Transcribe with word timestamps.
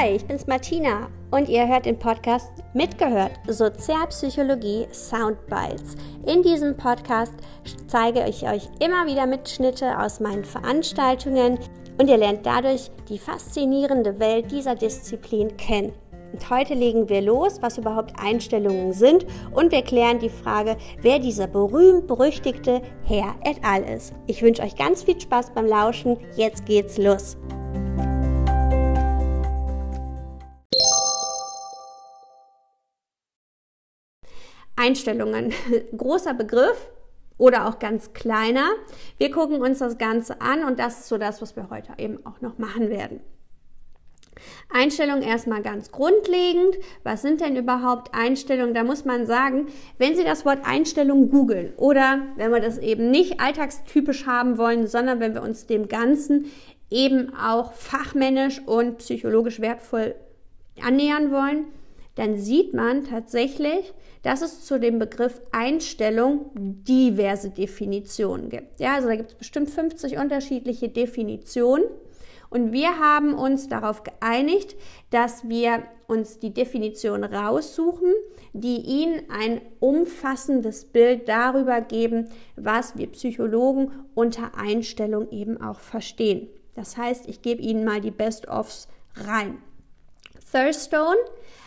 Hi, 0.00 0.16
ich 0.16 0.24
bin's 0.24 0.46
Martina 0.46 1.10
und 1.30 1.50
ihr 1.50 1.68
hört 1.68 1.84
den 1.84 1.98
Podcast 1.98 2.48
Mitgehört 2.72 3.32
Sozialpsychologie 3.46 4.86
Soundbites. 4.92 5.94
In 6.26 6.42
diesem 6.42 6.74
Podcast 6.74 7.34
zeige 7.86 8.26
ich 8.26 8.48
euch 8.48 8.66
immer 8.78 9.04
wieder 9.06 9.26
Mitschnitte 9.26 9.98
aus 9.98 10.18
meinen 10.18 10.46
Veranstaltungen 10.46 11.58
und 11.98 12.08
ihr 12.08 12.16
lernt 12.16 12.46
dadurch 12.46 12.90
die 13.10 13.18
faszinierende 13.18 14.18
Welt 14.18 14.50
dieser 14.50 14.74
Disziplin 14.74 15.54
kennen. 15.58 15.92
Und 16.32 16.48
heute 16.48 16.72
legen 16.72 17.10
wir 17.10 17.20
los, 17.20 17.60
was 17.60 17.76
überhaupt 17.76 18.14
Einstellungen 18.18 18.94
sind 18.94 19.26
und 19.52 19.70
wir 19.70 19.82
klären 19.82 20.18
die 20.18 20.30
Frage, 20.30 20.78
wer 21.02 21.18
dieser 21.18 21.46
berühmt-berüchtigte 21.46 22.80
Herr 23.04 23.34
et 23.44 23.62
al. 23.62 23.82
ist. 23.82 24.14
Ich 24.26 24.40
wünsche 24.40 24.62
euch 24.62 24.76
ganz 24.76 25.02
viel 25.02 25.20
Spaß 25.20 25.50
beim 25.50 25.66
Lauschen. 25.66 26.16
Jetzt 26.36 26.64
geht's 26.64 26.96
los. 26.96 27.36
Einstellungen. 34.90 35.52
Großer 35.96 36.34
Begriff 36.34 36.90
oder 37.38 37.68
auch 37.68 37.78
ganz 37.78 38.12
kleiner. 38.12 38.70
Wir 39.18 39.30
gucken 39.30 39.62
uns 39.62 39.78
das 39.78 39.98
Ganze 39.98 40.40
an 40.40 40.64
und 40.64 40.78
das 40.78 41.00
ist 41.00 41.08
so 41.08 41.16
das, 41.16 41.40
was 41.40 41.54
wir 41.54 41.70
heute 41.70 41.92
eben 41.98 42.26
auch 42.26 42.40
noch 42.40 42.58
machen 42.58 42.90
werden. 42.90 43.20
Einstellungen 44.72 45.22
erstmal 45.22 45.62
ganz 45.62 45.92
grundlegend. 45.92 46.76
Was 47.04 47.22
sind 47.22 47.40
denn 47.40 47.56
überhaupt 47.56 48.14
Einstellungen? 48.14 48.74
Da 48.74 48.82
muss 48.82 49.04
man 49.04 49.26
sagen, 49.26 49.66
wenn 49.98 50.16
Sie 50.16 50.24
das 50.24 50.44
Wort 50.44 50.60
Einstellung 50.64 51.30
googeln 51.30 51.72
oder 51.76 52.22
wenn 52.36 52.50
wir 52.50 52.60
das 52.60 52.78
eben 52.78 53.10
nicht 53.10 53.40
alltagstypisch 53.40 54.26
haben 54.26 54.58
wollen, 54.58 54.86
sondern 54.88 55.20
wenn 55.20 55.34
wir 55.34 55.42
uns 55.42 55.66
dem 55.66 55.88
Ganzen 55.88 56.46
eben 56.90 57.32
auch 57.36 57.74
fachmännisch 57.74 58.60
und 58.66 58.98
psychologisch 58.98 59.60
wertvoll 59.60 60.16
annähern 60.82 61.30
wollen, 61.30 61.66
dann 62.14 62.36
sieht 62.36 62.74
man 62.74 63.04
tatsächlich, 63.04 63.92
dass 64.22 64.42
es 64.42 64.64
zu 64.64 64.78
dem 64.78 64.98
Begriff 64.98 65.40
Einstellung 65.52 66.50
diverse 66.54 67.50
Definitionen 67.50 68.48
gibt. 68.48 68.80
Ja, 68.80 68.94
also 68.94 69.08
da 69.08 69.16
gibt 69.16 69.30
es 69.30 69.38
bestimmt 69.38 69.70
50 69.70 70.18
unterschiedliche 70.18 70.88
Definitionen. 70.88 71.84
Und 72.50 72.72
wir 72.72 72.98
haben 72.98 73.34
uns 73.34 73.68
darauf 73.68 74.02
geeinigt, 74.02 74.76
dass 75.10 75.48
wir 75.48 75.84
uns 76.08 76.40
die 76.40 76.52
Definition 76.52 77.22
raussuchen, 77.22 78.12
die 78.52 78.78
Ihnen 78.78 79.22
ein 79.30 79.60
umfassendes 79.78 80.86
Bild 80.86 81.28
darüber 81.28 81.80
geben, 81.80 82.28
was 82.56 82.98
wir 82.98 83.06
Psychologen 83.06 83.92
unter 84.14 84.56
Einstellung 84.58 85.30
eben 85.30 85.62
auch 85.62 85.78
verstehen. 85.78 86.48
Das 86.74 86.96
heißt, 86.96 87.28
ich 87.28 87.42
gebe 87.42 87.62
Ihnen 87.62 87.84
mal 87.84 88.00
die 88.00 88.10
Best-ofs 88.10 88.88
rein. 89.14 89.58
Thurstone 90.50 91.18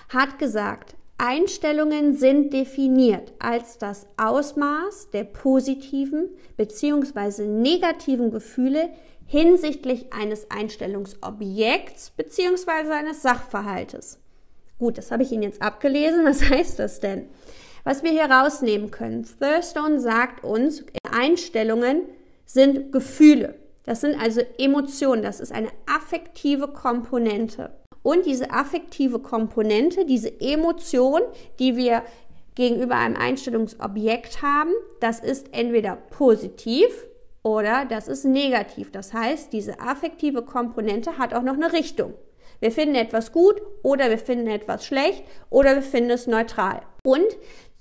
hat 0.10 0.40
gesagt, 0.40 0.96
Einstellungen 1.18 2.16
sind 2.18 2.54
definiert 2.54 3.34
als 3.40 3.78
das 3.78 4.08
Ausmaß 4.18 5.12
der 5.12 5.24
positiven 5.24 6.30
bzw. 6.58 7.46
negativen 7.46 8.32
Gefühle 8.32 8.90
hinsichtlich 9.26 10.12
eines 10.12 10.52
Einstellungsobjekts 10.52 12.12
bzw. 12.12 12.92
eines 12.92 13.22
Sachverhaltes. 13.22 14.20
Gut, 14.80 14.98
das 14.98 15.12
habe 15.12 15.24
ich 15.24 15.32
Ihnen 15.32 15.44
jetzt 15.44 15.62
abgelesen. 15.62 16.26
Was 16.26 16.44
heißt 16.50 16.80
das 16.80 17.00
denn? 17.00 17.30
Was 17.84 18.04
wir 18.04 18.12
hier 18.12 18.30
rausnehmen 18.30 18.92
können. 18.92 19.26
Thurstone 19.40 20.00
sagt 20.00 20.44
uns, 20.44 20.84
Einstellungen 21.10 22.02
sind 22.46 22.92
Gefühle. 22.92 23.56
Das 23.86 24.02
sind 24.02 24.20
also 24.22 24.42
Emotionen. 24.58 25.22
Das 25.22 25.40
ist 25.40 25.52
eine 25.52 25.70
affektive 25.86 26.70
Komponente. 26.70 27.72
Und 28.04 28.26
diese 28.26 28.52
affektive 28.52 29.20
Komponente, 29.20 30.06
diese 30.06 30.40
Emotion, 30.40 31.22
die 31.60 31.78
wir 31.78 32.04
gegenüber 32.56 32.96
einem 32.96 33.16
Einstellungsobjekt 33.16 34.42
haben, 34.42 34.72
das 35.00 35.20
ist 35.20 35.48
entweder 35.54 35.96
positiv 35.96 36.88
oder 37.42 37.86
das 37.86 38.08
ist 38.08 38.26
negativ. 38.26 38.92
Das 38.92 39.14
heißt, 39.14 39.52
diese 39.52 39.80
affektive 39.80 40.44
Komponente 40.44 41.18
hat 41.18 41.34
auch 41.34 41.42
noch 41.42 41.56
eine 41.56 41.74
Richtung. 41.74 42.14
Wir 42.60 42.72
finden 42.72 42.96
etwas 42.96 43.32
gut 43.32 43.62
oder 43.82 44.10
wir 44.10 44.18
finden 44.18 44.48
etwas 44.48 44.86
schlecht 44.86 45.24
oder 45.50 45.76
wir 45.76 45.82
finden 45.82 46.12
es 46.12 46.28
neutral. 46.28 46.82
Und 47.04 47.28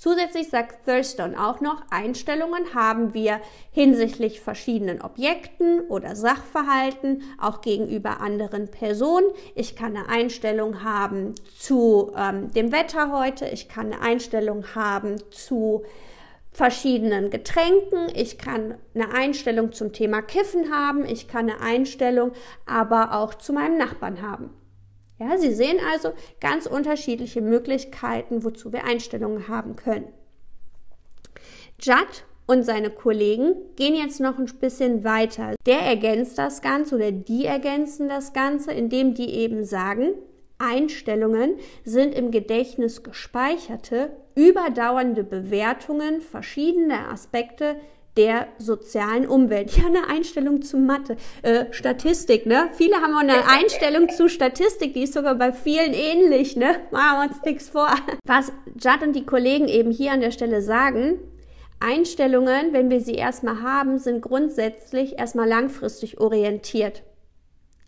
Zusätzlich 0.03 0.49
sagt 0.49 0.85
Thurston 0.85 1.37
auch 1.37 1.61
noch, 1.61 1.81
Einstellungen 1.91 2.75
haben 2.75 3.15
wir 3.15 3.41
hinsichtlich 3.71 4.41
verschiedenen 4.41 5.01
Objekten 5.01 5.83
oder 5.83 6.17
Sachverhalten, 6.17 7.23
auch 7.41 7.61
gegenüber 7.61 8.21
anderen 8.21 8.69
Personen. 8.69 9.29
Ich 9.55 9.77
kann 9.77 9.97
eine 9.97 10.09
Einstellung 10.09 10.83
haben 10.83 11.37
zu 11.57 12.11
ähm, 12.17 12.53
dem 12.53 12.73
Wetter 12.73 13.13
heute, 13.17 13.47
ich 13.47 13.69
kann 13.69 13.93
eine 13.93 14.03
Einstellung 14.03 14.75
haben 14.75 15.23
zu 15.31 15.85
verschiedenen 16.51 17.31
Getränken, 17.31 18.09
ich 18.13 18.39
kann 18.39 18.75
eine 18.97 19.15
Einstellung 19.15 19.71
zum 19.71 19.93
Thema 19.93 20.21
Kiffen 20.21 20.75
haben, 20.75 21.05
ich 21.05 21.29
kann 21.29 21.49
eine 21.49 21.61
Einstellung 21.61 22.33
aber 22.67 23.15
auch 23.15 23.35
zu 23.35 23.53
meinem 23.53 23.79
Nachbarn 23.79 24.21
haben. 24.21 24.51
Ja, 25.23 25.39
Sie 25.39 25.53
sehen 25.53 25.79
also 25.93 26.13
ganz 26.41 26.67
unterschiedliche 26.67 27.41
Möglichkeiten, 27.41 28.43
wozu 28.43 28.73
wir 28.73 28.85
Einstellungen 28.85 29.47
haben 29.47 29.77
können. 29.77 30.09
Judd 31.81 32.25
und 32.47 32.65
seine 32.65 32.91
Kollegen 32.91 33.55
gehen 33.77 33.95
jetzt 33.95 34.21
noch 34.21 34.39
ein 34.39 34.47
bisschen 34.47 35.05
weiter. 35.05 35.55
Der 35.67 35.81
ergänzt 35.81 36.39
das 36.39 36.61
Ganze 36.61 36.97
oder 36.97 37.13
die 37.13 37.45
ergänzen 37.45 38.09
das 38.09 38.33
Ganze, 38.33 38.73
indem 38.73 39.15
die 39.15 39.31
eben 39.31 39.65
sagen, 39.65 40.15
Einstellungen 40.59 41.57
sind 41.85 42.15
im 42.15 42.31
Gedächtnis 42.31 43.03
gespeicherte, 43.03 44.11
überdauernde 44.35 45.25
Bewertungen 45.25 46.21
verschiedener 46.21 47.11
Aspekte 47.11 47.77
der 48.17 48.49
sozialen 48.59 49.27
Umwelt. 49.27 49.77
Ja, 49.77 49.87
eine 49.87 50.09
Einstellung 50.09 50.63
zu 50.63 50.77
Mathe, 50.77 51.17
äh, 51.43 51.67
Statistik, 51.71 52.47
ne? 52.47 52.69
Viele 52.73 52.97
haben 52.97 53.15
auch 53.15 53.21
eine 53.21 53.49
Einstellung 53.49 54.09
zu 54.11 54.29
Statistik, 54.29 54.95
die 54.95 55.05
ist 55.05 55.15
sogar 55.15 55.35
bei 55.35 55.53
vielen 55.53 55.95
ähnlich, 55.95 56.57
ne? 56.57 56.77
Machen 56.91 57.19
wir 57.19 57.31
uns 57.31 57.43
nichts 57.45 57.69
vor. 57.69 57.89
Was 58.25 58.53
Judd 58.79 59.03
und 59.03 59.15
die 59.15 59.27
Kollegen 59.27 59.69
eben 59.69 59.91
hier 59.91 60.13
an 60.13 60.21
der 60.21 60.31
Stelle 60.31 60.63
sagen, 60.63 61.19
Einstellungen, 61.81 62.73
wenn 62.73 62.91
wir 62.91 63.01
sie 63.01 63.15
erstmal 63.15 63.63
haben, 63.63 63.99
sind 63.99 64.21
grundsätzlich 64.21 65.19
erstmal 65.19 65.49
langfristig 65.49 66.21
orientiert. 66.21 67.03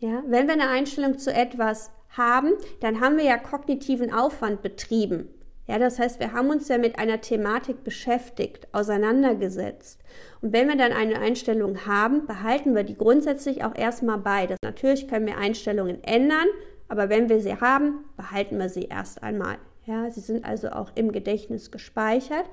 Ja, 0.01 0.23
wenn 0.27 0.47
wir 0.47 0.55
eine 0.55 0.69
Einstellung 0.69 1.19
zu 1.19 1.33
etwas 1.33 1.91
haben, 2.11 2.53
dann 2.81 3.01
haben 3.01 3.17
wir 3.17 3.25
ja 3.25 3.39
kognitiven 3.39 4.13
Aufwand 4.13 4.63
betrieben. 4.63 5.29
Ja, 5.67 5.79
das 5.79 5.99
heißt, 5.99 6.21
wir 6.21 6.33
haben 6.33 6.51
uns 6.51 6.69
ja 6.69 6.77
mit 6.77 6.99
einer 6.99 7.21
Thematik 7.23 7.85
beschäftigt, 7.85 8.69
auseinandergesetzt. 8.73 9.99
Und 10.43 10.53
wenn 10.53 10.69
wir 10.69 10.77
dann 10.77 10.93
eine 10.93 11.19
Einstellung 11.19 11.87
haben, 11.87 12.27
behalten 12.27 12.75
wir 12.75 12.85
die 12.85 12.99
grundsätzlich 12.99 13.65
auch 13.65 13.75
erstmal 13.75 14.19
bei. 14.19 14.47
Das, 14.47 14.59
natürlich 14.63 15.09
können 15.09 15.27
wir 15.27 15.39
Einstellungen 15.39 16.05
ändern, 16.05 16.47
aber 16.89 17.09
wenn 17.09 17.31
wir 17.31 17.41
sie 17.41 17.57
haben, 17.57 18.05
behalten 18.17 18.59
wir 18.59 18.69
sie 18.69 18.85
erst 18.85 19.23
einmal. 19.23 19.57
Ja, 19.87 20.11
sie 20.11 20.21
sind 20.21 20.45
also 20.45 20.69
auch 20.69 20.93
im 20.95 21.13
Gedächtnis 21.13 21.71
gespeichert. 21.71 22.45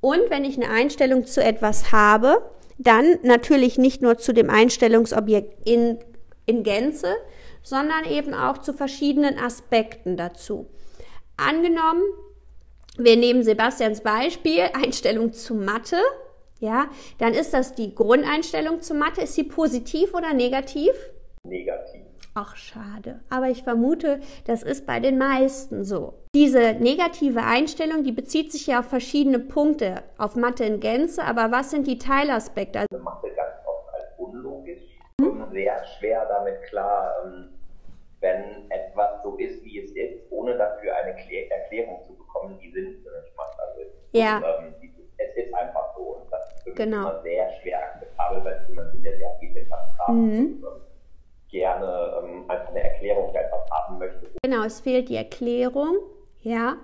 Und 0.00 0.20
wenn 0.28 0.44
ich 0.44 0.56
eine 0.56 0.70
Einstellung 0.72 1.26
zu 1.26 1.42
etwas 1.42 1.92
habe, 1.92 2.42
dann 2.78 3.18
natürlich 3.22 3.78
nicht 3.78 4.02
nur 4.02 4.18
zu 4.18 4.32
dem 4.32 4.50
Einstellungsobjekt 4.50 5.68
in, 5.68 5.98
in 6.46 6.64
Gänze, 6.64 7.14
sondern 7.62 8.04
eben 8.06 8.34
auch 8.34 8.58
zu 8.58 8.72
verschiedenen 8.72 9.38
Aspekten 9.38 10.16
dazu. 10.16 10.68
Angenommen, 11.36 12.02
wir 13.04 13.16
nehmen 13.16 13.42
Sebastians 13.42 14.02
Beispiel, 14.02 14.62
Einstellung 14.74 15.32
zu 15.32 15.54
Mathe. 15.54 15.96
Ja, 16.58 16.88
dann 17.18 17.32
ist 17.32 17.54
das 17.54 17.74
die 17.74 17.94
Grundeinstellung 17.94 18.82
zu 18.82 18.94
Mathe. 18.94 19.22
Ist 19.22 19.34
sie 19.34 19.44
positiv 19.44 20.14
oder 20.14 20.34
negativ? 20.34 20.92
Negativ. 21.42 22.02
Ach, 22.34 22.54
schade. 22.54 23.20
Aber 23.28 23.48
ich 23.48 23.64
vermute, 23.64 24.20
das 24.46 24.62
ist 24.62 24.86
bei 24.86 25.00
den 25.00 25.18
meisten 25.18 25.84
so. 25.84 26.14
Diese 26.34 26.74
negative 26.74 27.42
Einstellung, 27.42 28.04
die 28.04 28.12
bezieht 28.12 28.52
sich 28.52 28.68
ja 28.68 28.80
auf 28.80 28.86
verschiedene 28.86 29.40
Punkte, 29.40 30.02
auf 30.16 30.36
Mathe 30.36 30.64
in 30.64 30.78
Gänze. 30.78 31.24
Aber 31.24 31.50
was 31.50 31.70
sind 31.70 31.86
die 31.86 31.98
Teilaspekte? 31.98 32.80
Also 32.80 33.02
Mathe 33.02 33.28
ganz 33.34 33.56
oft 33.66 33.94
als 33.94 34.06
unlogisch. 34.18 34.82
Hm? 35.20 35.44
Sehr 35.52 35.84
schwer 35.98 36.26
damit 36.26 36.62
klar, 36.68 37.12
ähm, 37.24 37.48
wenn 38.20 38.70
so 39.22 39.36
ist, 39.36 39.62
wie 39.64 39.80
es 39.80 39.90
ist, 39.92 40.30
ohne 40.30 40.56
dafür 40.56 40.94
eine 40.96 41.10
Erklärung 41.10 42.02
zu 42.06 42.14
bekommen, 42.14 42.58
die 42.62 42.70
Sinn 42.70 43.04
macht. 43.36 43.58
Also 43.58 43.90
ja. 44.12 44.38
ähm, 44.38 44.74
es 45.16 45.36
ist 45.36 45.54
einfach 45.54 45.94
so 45.96 46.02
und 46.02 46.32
das 46.32 46.52
ist 46.52 46.62
für 46.62 46.70
mich 46.70 46.78
genau. 46.78 47.00
immer 47.00 47.22
sehr 47.22 47.50
schwer 47.60 47.82
akzeptabel, 47.84 48.44
weil 48.44 48.60
ich 48.62 48.68
jemand 48.68 48.92
bin, 48.92 49.02
der 49.02 49.16
sehr 49.16 49.36
viel 49.40 49.56
etwas 49.56 49.80
haben 49.98 50.22
mhm. 50.22 50.64
und 50.64 50.64
ähm, 50.64 50.82
gerne 51.48 52.22
ähm, 52.22 52.50
einfach 52.50 52.68
eine 52.68 52.82
Erklärung 52.82 53.32
für 53.32 53.38
etwas 53.38 53.70
haben 53.70 53.98
möchte. 53.98 54.30
Genau, 54.42 54.64
es 54.64 54.80
fehlt 54.80 55.08
die 55.08 55.16
Erklärung, 55.16 55.98
ja. 56.40 56.76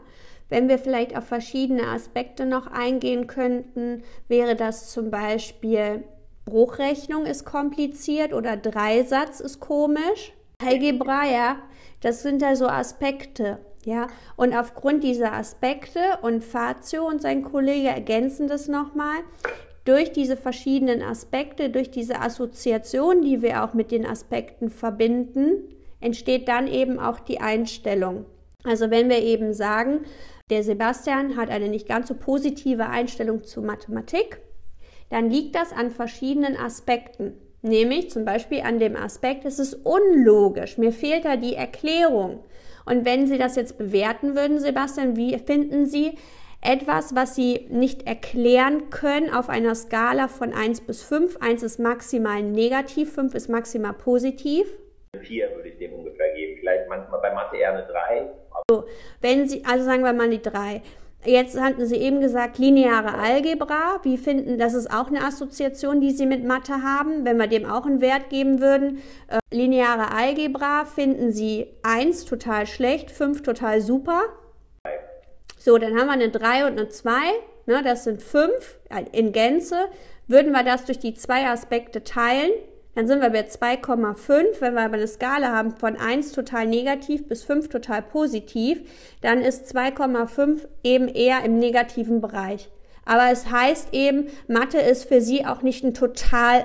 Wenn 0.49 0.69
wir 0.69 0.79
vielleicht 0.79 1.17
auf 1.17 1.25
verschiedene 1.25 1.89
Aspekte 1.89 2.47
noch 2.47 2.69
eingehen 2.69 3.27
könnten, 3.27 4.05
wäre 4.29 4.55
das 4.55 4.93
zum 4.93 5.11
Beispiel 5.11 6.05
Bruchrechnung 6.45 7.27
ist 7.27 7.45
kompliziert 7.45 8.33
oder 8.33 8.57
Dreisatz 8.57 9.41
ist 9.41 9.59
komisch. 9.59 10.33
Algebra, 10.63 11.25
ja, 11.25 11.57
das 12.01 12.23
sind 12.23 12.43
da 12.43 12.57
so 12.57 12.67
Aspekte. 12.67 13.59
Ja, 13.85 14.09
und 14.35 14.53
aufgrund 14.53 15.05
dieser 15.05 15.33
Aspekte 15.33 16.01
und 16.23 16.43
Fazio 16.43 17.07
und 17.07 17.23
sein 17.23 17.45
Kollege 17.45 17.87
ergänzen 17.87 18.49
das 18.49 18.67
nochmal, 18.67 19.19
durch 19.85 20.11
diese 20.11 20.37
verschiedenen 20.37 21.03
Aspekte, 21.03 21.71
durch 21.71 21.93
diese 21.93 22.21
Assoziation, 22.21 23.23
die 23.23 23.43
wir 23.43 23.63
auch 23.63 23.75
mit 23.75 23.93
den 23.93 24.05
Aspekten 24.05 24.71
verbinden, 24.71 25.69
entsteht 26.01 26.49
dann 26.49 26.67
eben 26.67 26.99
auch 26.99 27.21
die 27.21 27.41
Einstellung. 27.41 28.27
Also 28.65 28.91
wenn 28.91 29.09
wir 29.09 29.23
eben 29.23 29.55
sagen, 29.55 30.01
der 30.51 30.65
Sebastian 30.65 31.37
hat 31.37 31.51
eine 31.51 31.69
nicht 31.69 31.87
ganz 31.87 32.09
so 32.09 32.15
positive 32.15 32.89
Einstellung 32.89 33.45
zu 33.45 33.63
Mathematik, 33.63 34.41
dann 35.11 35.31
liegt 35.31 35.55
das 35.55 35.73
an 35.73 35.93
verschiedenen 35.93 36.57
Aspekten. 36.57 37.35
Nämlich 37.67 38.11
zum 38.11 38.25
Beispiel 38.25 38.61
an 38.61 38.79
dem 38.79 38.95
Aspekt, 38.95 39.45
es 39.45 39.59
ist 39.59 39.75
unlogisch, 39.85 40.79
mir 40.79 40.93
fehlt 40.93 41.25
da 41.25 41.37
die 41.37 41.57
Erklärung. 41.57 42.45
Und 42.85 43.05
wenn 43.05 43.27
Sie 43.27 43.39
das 43.39 43.57
jetzt 43.57 43.77
bewerten 43.77 44.37
würden, 44.37 44.61
Sebastian, 44.61 45.17
wie 45.17 45.37
finden 45.39 45.87
Sie 45.87 46.13
etwas, 46.63 47.17
was 47.17 47.35
Sie 47.35 47.67
nicht 47.69 48.07
erklären 48.07 48.91
können 48.91 49.35
auf 49.35 49.49
einer 49.49 49.75
Skala 49.75 50.29
von 50.29 50.53
1 50.53 50.83
bis 50.83 51.03
5? 51.03 51.39
1 51.41 51.65
ist 51.65 51.81
maximal 51.81 52.41
negativ, 52.41 53.15
5 53.15 53.35
ist 53.35 53.49
maximal 53.49 53.95
positiv. 53.95 54.69
4 55.21 55.51
würde 55.57 55.69
ich 55.69 55.79
dem 55.79 55.93
ungefähr 55.95 56.33
geben. 56.37 56.59
Vielleicht 56.61 56.89
manchmal 56.89 57.21
bei 57.21 57.35
Mathe 57.35 57.57
eher 57.57 57.73
eine 57.73 57.87
3. 57.87 58.31
So, 58.71 58.85
wenn 59.21 59.49
Sie, 59.49 59.65
also 59.65 59.85
sagen 59.85 60.05
wir 60.05 60.13
mal 60.13 60.31
die 60.31 60.41
3. 60.41 60.83
Jetzt 61.25 61.61
hatten 61.61 61.87
Sie 61.87 61.97
eben 61.97 62.21
gesagt, 62.21 62.59
lineare 62.59 63.15
Algebra. 63.15 63.99
Wie 64.03 64.17
finden, 64.17 64.59
das 64.59 64.75
ist 64.75 64.91
auch 64.93 65.09
eine 65.09 65.25
Assoziation, 65.25 66.01
die 66.01 66.13
Sie 66.13 66.27
mit 66.27 66.45
Mathe 66.45 66.83
haben, 66.83 67.25
wenn 67.25 67.37
wir 67.37 67.49
dem 67.49 67.65
auch 67.65 67.85
einen 67.85 68.01
Wert 68.01 68.31
geben 68.31 68.61
würden. 68.61 69.03
Äh, 69.29 69.39
lineare 69.51 70.13
Algebra 70.13 70.85
finden 70.85 71.33
Sie 71.33 71.67
1 71.83 72.27
total 72.27 72.67
schlecht, 72.67 73.11
5 73.11 73.43
total 73.43 73.81
super. 73.81 74.23
So, 75.59 75.79
dann 75.79 75.99
haben 75.99 76.07
wir 76.07 76.13
eine 76.13 76.31
3 76.31 76.67
und 76.67 76.79
eine 76.79 76.89
2. 76.89 77.11
Ne, 77.67 77.83
das 77.83 78.05
sind 78.05 78.23
5 78.23 78.79
äh, 78.91 79.05
in 79.11 79.33
Gänze. 79.33 79.77
Würden 80.29 80.53
wir 80.53 80.63
das 80.63 80.85
durch 80.85 80.99
die 80.99 81.15
zwei 81.15 81.47
Aspekte 81.47 82.03
teilen, 82.05 82.51
dann 82.97 83.07
sind 83.07 83.21
wir 83.21 83.29
bei 83.31 83.43
2,5. 83.43 84.61
Wenn 84.61 84.75
wir 84.75 84.81
aber 84.81 84.95
eine 84.95 85.07
Skala 85.07 85.53
haben 85.53 85.77
von 85.77 85.97
1 85.97 86.33
total 86.33 86.67
negativ 86.67 87.29
bis 87.29 87.45
5 87.45 87.69
total 87.69 88.03
positiv, 88.03 88.81
dann 89.21 89.43
ist 89.43 89.77
2,5 89.77 90.67
eben 90.83 91.07
eher 91.07 91.45
im 91.45 91.59
negativen 91.59 92.21
Bereich. 92.23 92.71
Aber 93.05 93.31
es 93.31 93.51
heißt 93.51 93.93
eben, 93.93 94.29
Mathe 94.49 94.79
ist 94.79 95.05
für 95.05 95.21
Sie 95.21 95.45
auch 95.45 95.61
nicht 95.61 95.85
ein 95.85 95.93
total 95.93 96.65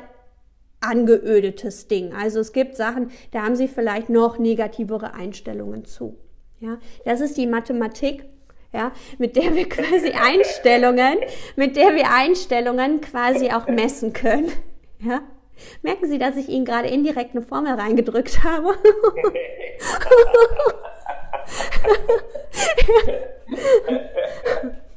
angeödetes 0.79 1.89
Ding. 1.89 2.13
Also 2.13 2.39
es 2.39 2.53
gibt 2.53 2.77
Sachen, 2.77 3.11
da 3.31 3.43
haben 3.43 3.57
Sie 3.57 3.67
vielleicht 3.67 4.09
noch 4.09 4.39
negativere 4.39 5.13
Einstellungen 5.13 5.83
zu. 5.83 6.17
Ja, 6.61 6.77
das 7.03 7.19
ist 7.19 7.37
die 7.37 7.45
Mathematik 7.45 8.23
ja, 8.73 8.93
mit 9.17 9.35
der 9.35 9.53
wir 9.53 9.67
quasi 9.67 10.11
Einstellungen, 10.13 11.17
mit 11.57 11.75
der 11.75 11.93
wir 11.93 12.09
Einstellungen 12.09 13.01
quasi 13.01 13.51
auch 13.51 13.67
messen 13.67 14.13
können. 14.13 14.49
Ja. 14.99 15.21
Merken 15.81 16.07
Sie, 16.07 16.17
dass 16.17 16.35
ich 16.37 16.49
Ihnen 16.49 16.65
gerade 16.65 16.87
indirekt 16.87 17.35
eine 17.35 17.43
Formel 17.43 17.73
reingedrückt 17.73 18.43
habe? 18.43 18.75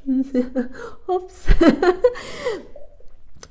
Ups. 1.07 1.45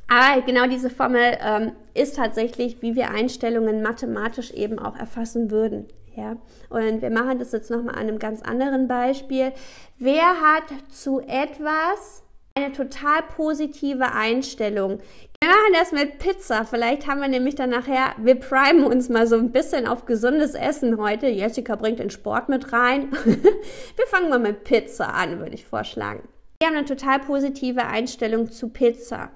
Aber 0.09 0.43
genau 0.43 0.67
diese 0.67 0.91
Formel 0.91 1.37
ähm, 1.41 1.73
ist 1.95 2.17
tatsächlich, 2.17 2.83
wie 2.83 2.95
wir 2.95 3.11
Einstellungen 3.11 3.83
mathematisch 3.83 4.53
eben 4.53 4.79
auch 4.79 4.97
erfassen 4.97 5.51
würden. 5.51 5.89
Ja, 6.17 6.37
und 6.71 7.03
wir 7.03 7.11
machen 7.11 7.41
das 7.41 7.51
jetzt 7.51 7.71
nochmal 7.71 7.97
an 7.97 8.03
einem 8.03 8.21
ganz 8.21 8.41
anderen 8.43 8.87
Beispiel. 8.87 9.53
Wer 9.99 10.41
hat 10.41 10.63
zu 10.89 11.21
etwas 11.21 12.23
eine 12.55 12.73
total 12.73 13.23
positive 13.37 14.13
Einstellung? 14.13 15.01
Wir 15.45 15.51
machen 15.51 15.75
das 15.75 15.93
mit 15.93 16.19
Pizza. 16.21 16.65
Vielleicht 16.65 17.07
haben 17.07 17.21
wir 17.21 17.29
nämlich 17.29 17.55
dann 17.55 17.69
nachher, 17.69 18.15
wir 18.17 18.37
primen 18.41 18.83
uns 18.83 19.11
mal 19.11 19.27
so 19.27 19.37
ein 19.37 19.53
bisschen 19.53 19.87
auf 19.87 20.07
gesundes 20.07 20.55
Essen 20.55 20.97
heute. 20.97 21.27
Jessica 21.27 21.77
bringt 21.77 21.99
den 21.99 22.09
Sport 22.09 22.49
mit 22.49 22.73
rein. 22.73 23.13
wir 23.25 24.07
fangen 24.07 24.31
mal 24.31 24.39
mit 24.39 24.65
Pizza 24.65 25.13
an, 25.13 25.41
würde 25.41 25.53
ich 25.53 25.67
vorschlagen. 25.67 26.27
Wir 26.59 26.69
haben 26.69 26.79
eine 26.79 26.87
total 26.87 27.19
positive 27.21 27.85
Einstellung 27.85 28.51
zu 28.51 28.71
Pizza. 28.71 29.33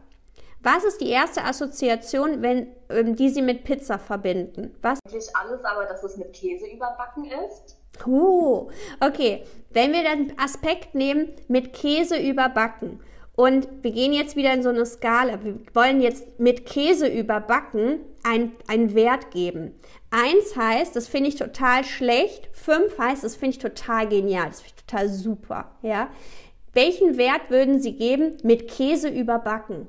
Was 0.63 0.83
ist 0.85 1.03
die 1.03 1.11
erste 1.11 1.45
Assoziation, 1.45 2.41
wenn, 2.41 2.69
ähm, 2.89 3.15
die 3.15 3.29
Sie 3.29 3.43
mit 3.43 3.65
Pizza 3.65 3.99
verbinden? 3.99 4.75
Was? 4.81 5.01
Eigentlich 5.05 5.37
alles, 5.37 5.63
aber 5.63 5.85
dass 5.85 6.03
es 6.05 6.17
mit 6.17 6.33
Käse 6.33 6.69
überbacken 6.69 7.27
ist. 7.27 7.77
Oh, 8.07 8.71
okay. 9.01 9.45
Wenn 9.73 9.93
wir 9.93 10.05
den 10.05 10.39
Aspekt 10.39 10.95
nehmen, 10.95 11.35
mit 11.49 11.75
Käse 11.75 12.17
überbacken 12.17 13.01
und 13.39 13.69
wir 13.83 13.93
gehen 13.93 14.13
jetzt 14.13 14.35
wieder 14.35 14.53
in 14.53 14.65
so 14.65 14.69
eine 14.69 14.85
Skala. 14.85 15.45
Wir 15.45 15.55
wollen 15.73 16.01
jetzt 16.01 16.41
mit 16.41 16.67
Käse 16.67 17.07
überbacken 17.07 18.01
einen 18.25 18.95
Wert 18.97 19.31
geben. 19.31 19.75
Eins 20.11 20.57
heißt, 20.57 20.97
das 20.97 21.07
finde 21.07 21.29
ich 21.29 21.37
total 21.37 21.85
schlecht. 21.85 22.49
Fünf 22.53 22.99
heißt, 22.99 23.23
das 23.23 23.37
finde 23.37 23.51
ich 23.51 23.59
total 23.59 24.09
genial. 24.09 24.49
Das 24.49 24.61
finde 24.61 24.75
ich 24.77 24.85
total 24.85 25.09
super. 25.09 25.71
Ja? 25.83 26.09
Welchen 26.73 27.17
Wert 27.17 27.49
würden 27.49 27.81
Sie 27.81 27.93
geben 27.93 28.37
mit 28.43 28.67
Käse 28.67 29.09
überbacken? 29.09 29.87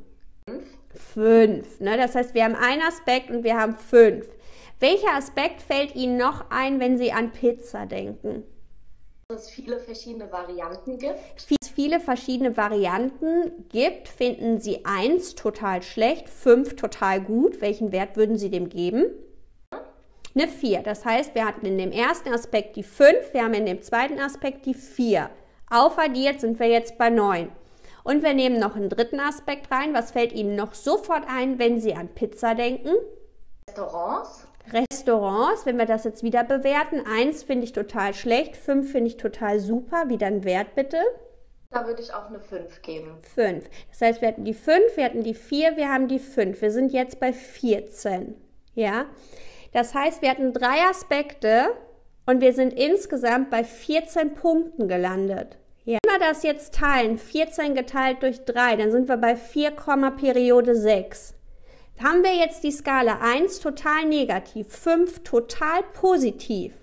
Fünf. 0.93 1.79
Ne? 1.79 1.97
Das 1.97 2.13
heißt, 2.13 2.35
wir 2.35 2.43
haben 2.43 2.55
einen 2.55 2.83
Aspekt 2.83 3.31
und 3.31 3.43
wir 3.43 3.57
haben 3.57 3.75
fünf. 3.77 4.27
Welcher 4.79 5.15
Aspekt 5.15 5.63
fällt 5.63 5.95
Ihnen 5.95 6.17
noch 6.17 6.51
ein, 6.51 6.79
wenn 6.79 6.99
Sie 6.99 7.11
an 7.11 7.31
Pizza 7.31 7.87
denken? 7.87 8.43
Es 9.31 9.51
viele 9.51 9.79
verschiedene 9.79 10.31
Varianten 10.31 10.97
gibt. 10.97 11.13
Es 11.37 11.69
viele 11.69 11.99
verschiedene 11.99 12.57
Varianten 12.57 13.63
gibt, 13.69 14.07
finden 14.07 14.59
Sie 14.59 14.85
eins 14.85 15.35
total 15.35 15.83
schlecht, 15.83 16.27
fünf 16.27 16.75
total 16.75 17.21
gut. 17.21 17.61
Welchen 17.61 17.91
Wert 17.91 18.17
würden 18.17 18.39
Sie 18.39 18.49
dem 18.49 18.69
geben? 18.69 19.05
Eine 20.33 20.47
4. 20.47 20.81
Das 20.81 21.05
heißt, 21.05 21.35
wir 21.35 21.45
hatten 21.45 21.67
in 21.67 21.77
dem 21.77 21.91
ersten 21.91 22.33
Aspekt 22.33 22.75
die 22.75 22.81
5, 22.81 23.31
wir 23.33 23.43
haben 23.43 23.53
in 23.53 23.67
dem 23.67 23.83
zweiten 23.83 24.19
Aspekt 24.19 24.65
die 24.65 24.73
4. 24.73 25.29
Aufaddiert 25.69 26.41
sind 26.41 26.59
wir 26.59 26.67
jetzt 26.67 26.97
bei 26.97 27.11
9. 27.11 27.51
Und 28.03 28.23
wir 28.23 28.33
nehmen 28.33 28.59
noch 28.59 28.75
einen 28.75 28.89
dritten 28.89 29.19
Aspekt 29.19 29.69
rein. 29.69 29.93
Was 29.93 30.09
fällt 30.09 30.33
Ihnen 30.33 30.55
noch 30.55 30.73
sofort 30.73 31.25
ein, 31.29 31.59
wenn 31.59 31.79
Sie 31.79 31.93
an 31.93 32.07
Pizza 32.15 32.55
denken? 32.55 32.95
Restaurants. 33.67 34.48
Restaurants, 34.73 35.65
wenn 35.65 35.77
wir 35.77 35.85
das 35.85 36.03
jetzt 36.03 36.23
wieder 36.23 36.43
bewerten, 36.43 37.03
eins 37.05 37.43
finde 37.43 37.65
ich 37.65 37.73
total 37.73 38.13
schlecht, 38.13 38.55
fünf 38.55 38.91
finde 38.91 39.07
ich 39.07 39.17
total 39.17 39.59
super. 39.59 40.09
Wieder 40.09 40.27
ein 40.27 40.43
Wert 40.43 40.75
bitte. 40.75 40.97
Da 41.71 41.85
würde 41.85 42.01
ich 42.01 42.13
auch 42.13 42.27
eine 42.27 42.39
5 42.39 42.81
geben. 42.81 43.17
5. 43.35 43.69
Das 43.89 44.01
heißt, 44.01 44.21
wir 44.21 44.29
hatten 44.29 44.43
die 44.43 44.55
5, 44.55 44.97
wir 44.97 45.05
hatten 45.05 45.23
die 45.23 45.35
4, 45.35 45.77
wir 45.77 45.89
haben 45.89 46.07
die 46.07 46.17
5. 46.17 46.59
Wir 46.59 46.71
sind 46.71 46.91
jetzt 46.91 47.19
bei 47.19 47.31
14. 47.31 48.35
Ja? 48.73 49.05
Das 49.71 49.93
heißt, 49.93 50.23
wir 50.23 50.31
hatten 50.31 50.51
drei 50.51 50.81
Aspekte 50.89 51.67
und 52.25 52.41
wir 52.41 52.53
sind 52.53 52.73
insgesamt 52.73 53.51
bei 53.51 53.63
14 53.63 54.33
Punkten 54.33 54.87
gelandet. 54.87 55.57
Ja. 55.85 55.99
Wenn 56.03 56.19
wir 56.19 56.27
das 56.27 56.41
jetzt 56.41 56.73
teilen, 56.73 57.19
14 57.19 57.75
geteilt 57.75 58.23
durch 58.23 58.45
3, 58.45 58.75
dann 58.75 58.91
sind 58.91 59.07
wir 59.07 59.17
bei 59.17 59.35
4, 59.35 59.71
Periode 60.17 60.75
6. 60.75 61.35
Haben 62.01 62.23
wir 62.23 62.33
jetzt 62.33 62.63
die 62.63 62.71
Skala 62.71 63.19
1 63.21 63.59
total 63.59 64.05
negativ, 64.05 64.69
5 64.69 65.23
total 65.23 65.83
positiv, 65.93 66.73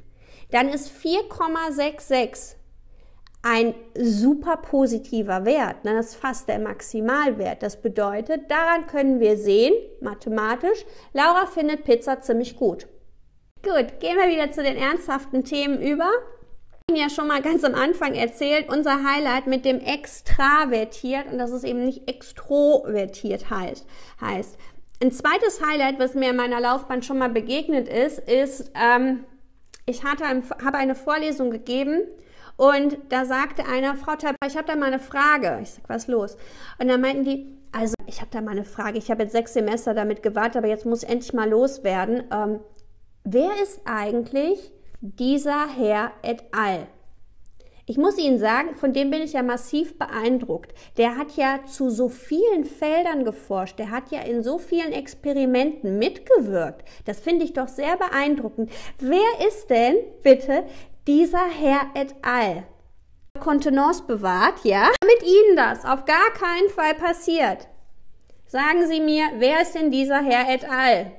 dann 0.50 0.68
ist 0.68 0.90
4,66 0.90 2.56
ein 3.42 3.74
super 3.94 4.56
positiver 4.56 5.44
Wert. 5.44 5.76
Das 5.84 6.06
ist 6.06 6.14
fast 6.16 6.48
der 6.48 6.58
Maximalwert. 6.58 7.62
Das 7.62 7.80
bedeutet, 7.80 8.50
daran 8.50 8.86
können 8.88 9.20
wir 9.20 9.36
sehen, 9.36 9.72
mathematisch, 10.00 10.84
Laura 11.12 11.46
findet 11.46 11.84
Pizza 11.84 12.20
ziemlich 12.20 12.56
gut. 12.56 12.88
Gut, 13.62 14.00
gehen 14.00 14.16
wir 14.16 14.28
wieder 14.28 14.50
zu 14.50 14.62
den 14.62 14.76
ernsthaften 14.76 15.44
Themen 15.44 15.80
über. 15.80 16.10
Ich 16.88 16.92
habe 16.92 17.00
ja 17.00 17.10
schon 17.10 17.28
mal 17.28 17.40
ganz 17.40 17.64
am 17.64 17.74
Anfang 17.74 18.14
erzählt, 18.14 18.68
unser 18.68 19.02
Highlight 19.02 19.46
mit 19.46 19.64
dem 19.64 19.80
extravertiert 19.80 21.32
und 21.32 21.38
dass 21.38 21.52
es 21.52 21.64
eben 21.64 21.84
nicht 21.84 22.08
extrovertiert 22.08 23.48
heißt. 23.48 23.86
heißt. 24.20 24.58
Ein 25.02 25.12
zweites 25.12 25.60
Highlight, 25.62 25.98
was 25.98 26.14
mir 26.14 26.30
in 26.30 26.36
meiner 26.36 26.60
Laufbahn 26.60 27.02
schon 27.02 27.18
mal 27.18 27.28
begegnet 27.28 27.86
ist, 27.86 28.18
ist, 28.18 28.70
ähm, 28.74 29.24
ich 29.84 30.04
hatte 30.04 30.24
habe 30.24 30.78
eine 30.78 30.94
Vorlesung 30.94 31.50
gegeben 31.50 32.00
und 32.56 32.96
da 33.10 33.26
sagte 33.26 33.66
einer, 33.66 33.96
Frau 33.96 34.16
Teiper, 34.16 34.46
ich 34.46 34.56
habe 34.56 34.66
da 34.66 34.74
mal 34.74 34.86
eine 34.86 34.98
Frage. 34.98 35.58
Ich 35.62 35.72
sag, 35.72 35.88
was 35.88 36.08
los? 36.08 36.38
Und 36.78 36.88
dann 36.88 37.02
meinten 37.02 37.24
die, 37.24 37.58
also 37.72 37.94
ich 38.06 38.20
habe 38.20 38.30
da 38.30 38.40
mal 38.40 38.52
eine 38.52 38.64
Frage. 38.64 38.96
Ich 38.96 39.10
habe 39.10 39.22
jetzt 39.22 39.32
sechs 39.32 39.52
Semester 39.52 39.92
damit 39.92 40.22
gewartet, 40.22 40.56
aber 40.56 40.68
jetzt 40.68 40.86
muss 40.86 41.02
ich 41.02 41.10
endlich 41.10 41.34
mal 41.34 41.50
loswerden. 41.50 42.24
Ähm, 42.32 42.60
wer 43.24 43.50
ist 43.62 43.82
eigentlich 43.84 44.72
dieser 45.00 45.68
Herr 45.68 46.12
et 46.22 46.42
al? 46.52 46.86
Ich 47.88 47.98
muss 47.98 48.18
Ihnen 48.18 48.38
sagen, 48.38 48.74
von 48.74 48.92
dem 48.92 49.10
bin 49.10 49.22
ich 49.22 49.34
ja 49.34 49.44
massiv 49.44 49.96
beeindruckt. 49.96 50.74
Der 50.96 51.16
hat 51.16 51.36
ja 51.36 51.60
zu 51.66 51.88
so 51.88 52.08
vielen 52.08 52.64
Feldern 52.64 53.24
geforscht. 53.24 53.78
Der 53.78 53.92
hat 53.92 54.10
ja 54.10 54.22
in 54.22 54.42
so 54.42 54.58
vielen 54.58 54.92
Experimenten 54.92 55.96
mitgewirkt. 55.96 56.84
Das 57.04 57.20
finde 57.20 57.44
ich 57.44 57.52
doch 57.52 57.68
sehr 57.68 57.96
beeindruckend. 57.96 58.72
Wer 58.98 59.46
ist 59.46 59.70
denn 59.70 59.94
bitte 60.24 60.64
dieser 61.06 61.46
Herr 61.46 61.82
et 61.94 62.16
al? 62.22 62.64
Kontenance 63.38 64.02
bewahrt, 64.02 64.64
ja? 64.64 64.88
Mit 65.04 65.22
Ihnen 65.22 65.56
das 65.56 65.84
auf 65.84 66.06
gar 66.06 66.32
keinen 66.32 66.68
Fall 66.70 66.94
passiert. 66.94 67.68
Sagen 68.46 68.88
Sie 68.88 69.00
mir, 69.00 69.26
wer 69.38 69.62
ist 69.62 69.76
denn 69.76 69.92
dieser 69.92 70.24
Herr 70.24 70.52
et 70.52 70.68
al? 70.68 71.12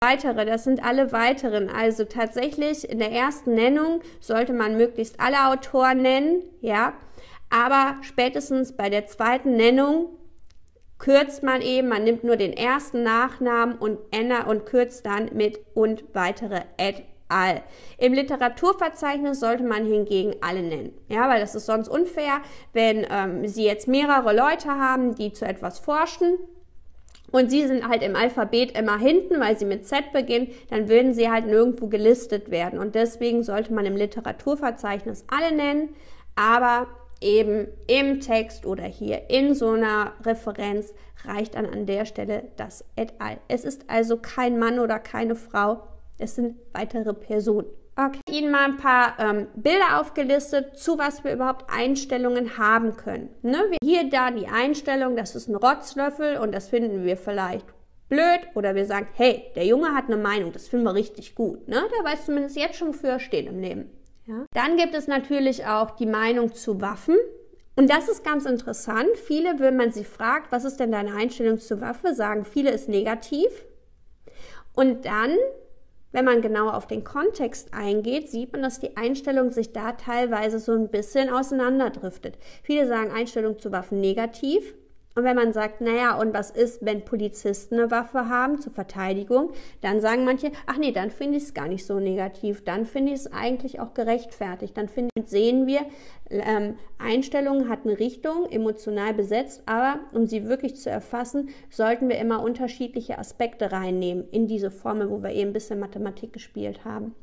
Weitere, 0.00 0.44
das 0.44 0.64
sind 0.64 0.84
alle 0.84 1.12
weiteren. 1.12 1.70
Also 1.70 2.04
tatsächlich 2.04 2.88
in 2.88 2.98
der 2.98 3.12
ersten 3.12 3.54
Nennung 3.54 4.00
sollte 4.20 4.52
man 4.52 4.76
möglichst 4.76 5.20
alle 5.20 5.48
Autoren 5.50 6.02
nennen, 6.02 6.42
ja. 6.60 6.94
Aber 7.50 7.96
spätestens 8.02 8.76
bei 8.76 8.90
der 8.90 9.06
zweiten 9.06 9.56
Nennung 9.56 10.08
kürzt 10.98 11.42
man 11.42 11.60
eben, 11.60 11.88
man 11.88 12.04
nimmt 12.04 12.24
nur 12.24 12.36
den 12.36 12.52
ersten 12.52 13.02
Nachnamen 13.02 13.76
und 13.76 13.98
ändert 14.10 14.46
und 14.46 14.66
kürzt 14.66 15.06
dann 15.06 15.30
mit 15.34 15.60
und 15.74 16.04
weitere 16.14 16.62
et 16.78 17.02
al. 17.28 17.62
Im 17.98 18.12
Literaturverzeichnis 18.12 19.40
sollte 19.40 19.64
man 19.64 19.86
hingegen 19.86 20.34
alle 20.40 20.62
nennen. 20.62 20.92
Ja, 21.08 21.28
weil 21.28 21.40
das 21.40 21.54
ist 21.54 21.66
sonst 21.66 21.88
unfair, 21.88 22.40
wenn 22.72 23.06
ähm, 23.10 23.46
Sie 23.46 23.64
jetzt 23.64 23.88
mehrere 23.88 24.34
Leute 24.34 24.68
haben, 24.68 25.14
die 25.14 25.32
zu 25.32 25.44
etwas 25.44 25.78
forschen 25.78 26.38
und 27.34 27.50
sie 27.50 27.66
sind 27.66 27.88
halt 27.88 28.04
im 28.04 28.14
Alphabet 28.14 28.78
immer 28.78 28.96
hinten, 28.96 29.40
weil 29.40 29.58
sie 29.58 29.64
mit 29.64 29.88
Z 29.88 30.12
beginnen, 30.12 30.52
dann 30.70 30.88
würden 30.88 31.14
sie 31.14 31.28
halt 31.28 31.46
nirgendwo 31.46 31.88
gelistet 31.88 32.48
werden. 32.52 32.78
Und 32.78 32.94
deswegen 32.94 33.42
sollte 33.42 33.74
man 33.74 33.86
im 33.86 33.96
Literaturverzeichnis 33.96 35.24
alle 35.26 35.52
nennen, 35.52 35.88
aber 36.36 36.86
eben 37.20 37.66
im 37.88 38.20
Text 38.20 38.66
oder 38.66 38.84
hier 38.84 39.30
in 39.30 39.52
so 39.52 39.70
einer 39.70 40.12
Referenz 40.24 40.94
reicht 41.24 41.56
dann 41.56 41.66
an 41.66 41.86
der 41.86 42.04
Stelle 42.04 42.44
das 42.56 42.84
et 42.94 43.14
al. 43.18 43.38
Es 43.48 43.64
ist 43.64 43.90
also 43.90 44.16
kein 44.16 44.60
Mann 44.60 44.78
oder 44.78 45.00
keine 45.00 45.34
Frau, 45.34 45.82
es 46.18 46.36
sind 46.36 46.54
weitere 46.72 47.14
Personen. 47.14 47.66
Okay. 47.96 48.20
Ihnen 48.28 48.50
mal 48.50 48.64
ein 48.64 48.76
paar 48.76 49.14
ähm, 49.18 49.46
Bilder 49.54 50.00
aufgelistet, 50.00 50.76
zu 50.76 50.98
was 50.98 51.22
wir 51.22 51.32
überhaupt 51.32 51.70
Einstellungen 51.70 52.58
haben 52.58 52.96
können. 52.96 53.28
Ne? 53.42 53.62
Hier 53.82 54.10
da 54.10 54.30
die 54.30 54.48
Einstellung, 54.48 55.16
das 55.16 55.36
ist 55.36 55.48
ein 55.48 55.54
Rotzlöffel 55.54 56.38
und 56.38 56.52
das 56.52 56.68
finden 56.68 57.04
wir 57.04 57.16
vielleicht 57.16 57.66
blöd 58.08 58.40
oder 58.54 58.74
wir 58.74 58.84
sagen, 58.86 59.08
hey, 59.14 59.44
der 59.54 59.64
Junge 59.64 59.94
hat 59.94 60.06
eine 60.06 60.16
Meinung, 60.16 60.52
das 60.52 60.68
finden 60.68 60.86
wir 60.86 60.94
richtig 60.94 61.34
gut. 61.34 61.68
Ne? 61.68 61.82
Der 61.96 62.04
weiß 62.04 62.26
zumindest 62.26 62.56
jetzt 62.56 62.76
schon 62.76 62.94
für 62.94 63.20
stehen 63.20 63.46
im 63.46 63.60
Leben. 63.60 63.90
Ja? 64.26 64.44
Dann 64.52 64.76
gibt 64.76 64.94
es 64.94 65.06
natürlich 65.06 65.66
auch 65.66 65.92
die 65.92 66.06
Meinung 66.06 66.52
zu 66.52 66.80
Waffen. 66.80 67.16
Und 67.76 67.90
das 67.90 68.08
ist 68.08 68.24
ganz 68.24 68.44
interessant. 68.44 69.16
Viele, 69.16 69.58
wenn 69.58 69.76
man 69.76 69.92
sie 69.92 70.04
fragt, 70.04 70.52
was 70.52 70.64
ist 70.64 70.78
denn 70.78 70.92
deine 70.92 71.14
Einstellung 71.14 71.58
zur 71.58 71.80
Waffe, 71.80 72.14
sagen 72.14 72.44
viele 72.44 72.70
ist 72.70 72.88
negativ. 72.88 73.48
Und 74.74 75.04
dann 75.04 75.36
wenn 76.14 76.24
man 76.24 76.42
genauer 76.42 76.74
auf 76.74 76.86
den 76.86 77.02
Kontext 77.02 77.74
eingeht, 77.74 78.30
sieht 78.30 78.52
man, 78.52 78.62
dass 78.62 78.78
die 78.78 78.96
Einstellung 78.96 79.50
sich 79.50 79.72
da 79.72 79.92
teilweise 79.92 80.60
so 80.60 80.70
ein 80.70 80.88
bisschen 80.88 81.28
auseinanderdriftet. 81.28 82.38
Viele 82.62 82.86
sagen 82.86 83.10
Einstellung 83.10 83.58
zu 83.58 83.72
Waffen 83.72 84.00
negativ, 84.00 84.74
und 85.16 85.22
wenn 85.22 85.36
man 85.36 85.52
sagt, 85.52 85.80
naja, 85.80 86.18
und 86.18 86.34
was 86.34 86.50
ist, 86.50 86.84
wenn 86.84 87.04
Polizisten 87.04 87.76
eine 87.76 87.90
Waffe 87.90 88.28
haben 88.28 88.60
zur 88.60 88.72
Verteidigung, 88.72 89.52
dann 89.80 90.00
sagen 90.00 90.24
manche, 90.24 90.50
ach 90.66 90.76
nee, 90.76 90.90
dann 90.90 91.10
finde 91.10 91.36
ich 91.36 91.44
es 91.44 91.54
gar 91.54 91.68
nicht 91.68 91.86
so 91.86 92.00
negativ, 92.00 92.64
dann 92.64 92.84
finde 92.84 93.12
ich 93.12 93.20
es 93.20 93.32
eigentlich 93.32 93.78
auch 93.78 93.94
gerechtfertigt. 93.94 94.76
Dann 94.76 94.88
finde 94.88 95.10
ich, 95.16 95.28
sehen 95.28 95.66
wir, 95.66 95.82
ähm, 96.30 96.76
Einstellungen 96.98 97.68
hat 97.68 97.80
eine 97.84 97.98
Richtung, 97.98 98.50
emotional 98.50 99.14
besetzt, 99.14 99.62
aber 99.66 100.00
um 100.12 100.26
sie 100.26 100.48
wirklich 100.48 100.74
zu 100.76 100.90
erfassen, 100.90 101.50
sollten 101.70 102.08
wir 102.08 102.18
immer 102.18 102.42
unterschiedliche 102.42 103.18
Aspekte 103.18 103.70
reinnehmen 103.70 104.28
in 104.32 104.48
diese 104.48 104.72
Formel, 104.72 105.10
wo 105.10 105.22
wir 105.22 105.30
eben 105.30 105.50
ein 105.50 105.54
bisschen 105.54 105.78
Mathematik 105.78 106.32
gespielt 106.32 106.84
haben. 106.84 107.14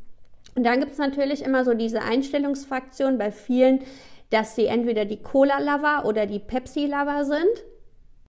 Und 0.56 0.66
dann 0.66 0.80
gibt 0.80 0.94
es 0.94 0.98
natürlich 0.98 1.44
immer 1.44 1.66
so 1.66 1.74
diese 1.74 2.02
Einstellungsfraktion 2.02 3.18
bei 3.18 3.32
vielen, 3.32 3.82
dass 4.30 4.56
sie 4.56 4.68
entweder 4.68 5.06
die 5.06 5.22
Cola-Lover 5.22 6.06
oder 6.06 6.26
die 6.26 6.40
Pepsi-Lover 6.40 7.26
sind. 7.26 7.71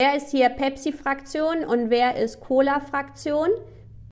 Wer 0.02 0.16
ist 0.16 0.32
hier 0.32 0.48
Pepsi-Fraktion 0.48 1.66
und 1.66 1.90
wer 1.90 2.16
ist 2.16 2.40
Cola-Fraktion? 2.40 3.50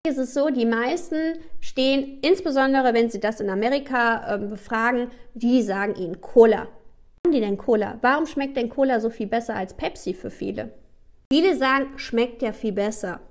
Ist 0.06 0.18
es 0.18 0.34
so, 0.34 0.50
die 0.50 0.66
meisten 0.66 1.40
stehen, 1.62 2.20
insbesondere 2.22 2.94
wenn 2.94 3.10
sie 3.10 3.22
das 3.22 3.40
in 3.40 3.50
Amerika 3.50 4.36
äh, 4.36 4.38
befragen, 4.38 5.12
die 5.34 5.62
sagen 5.62 5.96
ihnen 5.96 6.20
Cola. 6.20 6.68
Warum 7.24 7.34
die 7.34 7.40
denn 7.40 7.58
Cola? 7.58 8.00
Warum 8.02 8.26
schmeckt 8.26 8.58
denn 8.58 8.68
Cola 8.68 9.00
so 9.00 9.10
viel 9.10 9.28
besser 9.28 9.56
als 9.56 9.76
Pepsi 9.76 10.14
für 10.14 10.30
viele? 10.30 10.74
Viele 11.32 11.56
sagen, 11.56 11.94
schmeckt 11.96 12.42
ja 12.42 12.52
viel 12.52 12.74
besser. 12.74 13.22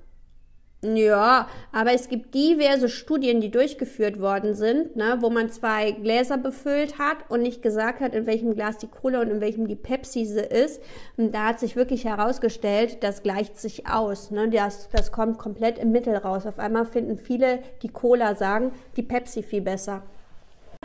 Ja, 0.82 1.48
aber 1.72 1.92
es 1.92 2.08
gibt 2.08 2.34
diverse 2.34 2.90
Studien, 2.90 3.40
die 3.40 3.50
durchgeführt 3.50 4.20
worden 4.20 4.54
sind, 4.54 4.94
ne, 4.94 5.16
wo 5.20 5.30
man 5.30 5.48
zwei 5.48 5.92
Gläser 5.92 6.36
befüllt 6.36 6.98
hat 6.98 7.16
und 7.30 7.40
nicht 7.40 7.62
gesagt 7.62 8.00
hat, 8.00 8.14
in 8.14 8.26
welchem 8.26 8.54
Glas 8.54 8.76
die 8.76 8.86
Cola 8.86 9.22
und 9.22 9.30
in 9.30 9.40
welchem 9.40 9.66
die 9.66 9.74
Pepsi 9.74 10.22
ist. 10.22 10.82
Und 11.16 11.34
da 11.34 11.46
hat 11.46 11.60
sich 11.60 11.76
wirklich 11.76 12.04
herausgestellt, 12.04 13.02
das 13.02 13.22
gleicht 13.22 13.58
sich 13.58 13.88
aus. 13.88 14.30
Ne, 14.30 14.50
das, 14.50 14.90
das 14.90 15.12
kommt 15.12 15.38
komplett 15.38 15.78
im 15.78 15.92
Mittel 15.92 16.14
raus. 16.14 16.46
Auf 16.46 16.58
einmal 16.58 16.84
finden 16.84 17.16
viele, 17.16 17.60
die 17.82 17.88
Cola 17.88 18.34
sagen, 18.34 18.72
die 18.96 19.02
Pepsi 19.02 19.42
viel 19.42 19.62
besser. 19.62 20.02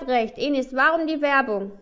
Recht, 0.08 0.38
Enis, 0.38 0.74
warum 0.74 1.06
die 1.06 1.22
Werbung? 1.22 1.74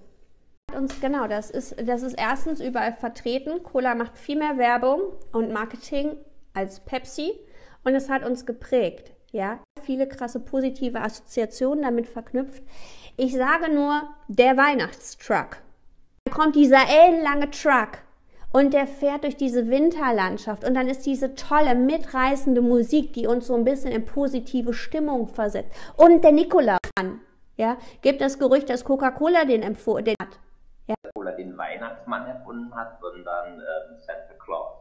Uns, 0.76 1.00
genau, 1.00 1.28
das 1.28 1.52
ist, 1.52 1.76
das 1.88 2.02
ist 2.02 2.16
erstens 2.18 2.60
überall 2.60 2.94
vertreten. 2.94 3.62
Cola 3.64 3.94
macht 3.94 4.18
viel 4.18 4.38
mehr 4.38 4.58
Werbung 4.58 5.00
und 5.32 5.54
Marketing 5.54 6.18
als 6.54 6.80
Pepsi 6.80 7.34
und 7.84 7.96
es 7.96 8.10
hat 8.10 8.26
uns 8.26 8.46
geprägt. 8.46 9.12
Ja, 9.32 9.60
viele 9.84 10.08
krasse 10.08 10.40
positive 10.40 11.02
Assoziationen 11.02 11.84
damit 11.84 12.08
verknüpft. 12.08 12.64
Ich 13.18 13.36
sage 13.36 13.74
nur, 13.74 14.02
der 14.28 14.58
Weihnachtstruck. 14.58 15.58
Da 16.26 16.32
kommt 16.34 16.56
dieser 16.56 16.82
ellenlange 16.90 17.52
Truck 17.52 18.00
und 18.52 18.74
der 18.74 18.88
fährt 18.88 19.24
durch 19.24 19.36
diese 19.38 19.70
Winterlandschaft 19.70 20.64
und 20.64 20.74
dann 20.74 20.88
ist 20.88 21.06
diese 21.06 21.36
tolle, 21.36 21.76
mitreißende 21.76 22.62
Musik, 22.62 23.14
die 23.14 23.28
uns 23.28 23.48
so 23.48 23.56
ein 23.56 23.64
bisschen 23.64 23.92
in 23.92 24.06
positive 24.06 24.74
Stimmung 24.74 25.28
versetzt. 25.28 25.72
Und 25.96 26.24
der 26.24 26.32
Nikolaus 26.32 26.80
an. 26.98 27.22
Ja, 27.58 27.78
gibt 28.02 28.22
das 28.22 28.40
Gerücht, 28.40 28.70
dass 28.70 28.86
Coca-Cola 28.86 29.44
den 29.46 29.64
empfohlen 29.64 30.16
hat. 30.22 30.40
Ja. 30.88 30.96
Coca-Cola 31.04 31.32
den 31.32 31.58
Weihnachtsmann 31.58 32.26
erfunden 32.26 32.74
hat, 32.74 33.00
sondern 33.02 33.60
äh, 33.60 34.00
Santa 34.00 34.34
Claus. 34.40 34.78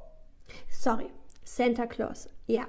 Sorry. 0.71 1.11
Santa 1.49 1.87
Claus, 1.87 2.28
ja. 2.47 2.64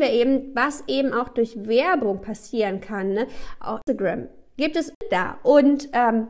Eben, 0.00 0.54
was 0.54 0.84
eben 0.86 1.14
auch 1.14 1.30
durch 1.30 1.66
Werbung 1.66 2.20
passieren 2.20 2.80
kann, 2.80 3.14
ne? 3.14 3.26
Auf 3.58 3.80
Instagram 3.86 4.28
gibt 4.58 4.76
es 4.76 4.92
da. 5.10 5.38
Und 5.42 5.88
ähm, 5.92 6.28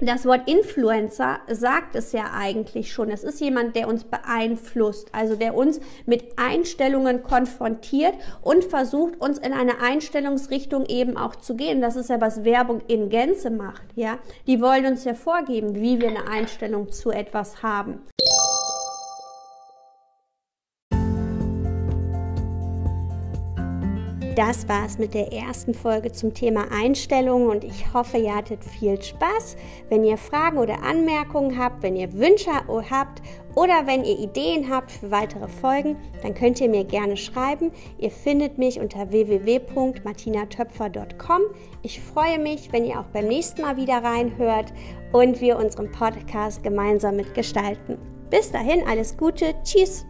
das 0.00 0.26
Wort 0.26 0.48
Influencer 0.48 1.38
sagt 1.48 1.96
es 1.96 2.12
ja 2.12 2.32
eigentlich 2.34 2.92
schon. 2.92 3.10
Es 3.10 3.24
ist 3.24 3.40
jemand, 3.40 3.74
der 3.74 3.88
uns 3.88 4.04
beeinflusst, 4.04 5.08
also 5.14 5.34
der 5.34 5.54
uns 5.54 5.80
mit 6.04 6.36
Einstellungen 6.36 7.22
konfrontiert 7.22 8.14
und 8.42 8.64
versucht, 8.64 9.18
uns 9.20 9.38
in 9.38 9.52
eine 9.52 9.80
Einstellungsrichtung 9.80 10.84
eben 10.86 11.16
auch 11.16 11.36
zu 11.36 11.56
gehen. 11.56 11.80
Das 11.80 11.96
ist 11.96 12.10
ja, 12.10 12.20
was 12.20 12.44
Werbung 12.44 12.82
in 12.86 13.08
Gänze 13.08 13.50
macht, 13.50 13.84
ja. 13.94 14.18
Die 14.46 14.60
wollen 14.60 14.84
uns 14.84 15.04
ja 15.04 15.14
vorgeben, 15.14 15.74
wie 15.76 16.00
wir 16.00 16.08
eine 16.08 16.28
Einstellung 16.28 16.92
zu 16.92 17.10
etwas 17.10 17.62
haben. 17.62 18.02
Das 24.34 24.68
war's 24.68 24.98
mit 24.98 25.14
der 25.14 25.32
ersten 25.32 25.72
Folge 25.74 26.10
zum 26.10 26.34
Thema 26.34 26.66
Einstellungen 26.72 27.48
und 27.48 27.62
ich 27.62 27.94
hoffe, 27.94 28.18
ihr 28.18 28.34
hattet 28.34 28.64
viel 28.64 29.00
Spaß. 29.00 29.54
Wenn 29.88 30.02
ihr 30.02 30.16
Fragen 30.16 30.58
oder 30.58 30.82
Anmerkungen 30.82 31.56
habt, 31.56 31.84
wenn 31.84 31.94
ihr 31.94 32.12
Wünsche 32.14 32.50
habt 32.50 33.22
oder 33.54 33.86
wenn 33.86 34.02
ihr 34.02 34.18
Ideen 34.18 34.68
habt 34.68 34.90
für 34.90 35.12
weitere 35.12 35.46
Folgen, 35.46 35.98
dann 36.22 36.34
könnt 36.34 36.60
ihr 36.60 36.68
mir 36.68 36.82
gerne 36.82 37.16
schreiben. 37.16 37.70
Ihr 37.98 38.10
findet 38.10 38.58
mich 38.58 38.80
unter 38.80 39.12
www.martinatöpfer.com. 39.12 41.42
Ich 41.82 42.00
freue 42.00 42.40
mich, 42.40 42.72
wenn 42.72 42.84
ihr 42.84 42.98
auch 42.98 43.06
beim 43.12 43.28
nächsten 43.28 43.62
Mal 43.62 43.76
wieder 43.76 44.02
reinhört 44.02 44.72
und 45.12 45.40
wir 45.40 45.58
unseren 45.58 45.92
Podcast 45.92 46.64
gemeinsam 46.64 47.14
mitgestalten. 47.14 47.98
Bis 48.30 48.50
dahin, 48.50 48.82
alles 48.88 49.16
Gute, 49.16 49.54
tschüss! 49.62 50.04